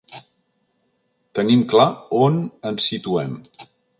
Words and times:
Tenim 1.39 1.61
clar 1.75 1.87
on 2.23 2.41
ens 2.73 2.89
situem. 2.95 3.39